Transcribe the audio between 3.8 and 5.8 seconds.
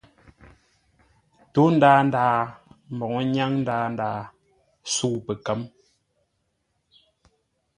ndaa, sə̌u pəkə̌m.